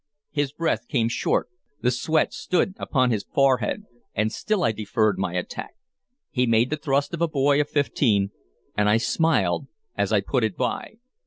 His 0.31 0.51
breath 0.51 0.87
came 0.87 1.09
short, 1.09 1.47
the 1.83 1.91
sweat 1.91 2.33
stood 2.33 2.73
upon 2.79 3.11
his 3.11 3.23
forehead, 3.35 3.83
and 4.15 4.31
still 4.31 4.63
I 4.63 4.71
deferred 4.71 5.19
my 5.19 5.35
attack. 5.35 5.75
He 6.31 6.47
made 6.47 6.71
the 6.71 6.77
thrust 6.77 7.13
of 7.13 7.21
a 7.21 7.27
boy 7.27 7.61
of 7.61 7.69
fifteen, 7.69 8.31
and 8.75 8.89
I 8.89 8.97
smiled 8.97 9.67
as 9.95 10.11
I 10.11 10.21
put 10.21 10.43
it 10.43 10.57
by. 10.57 10.95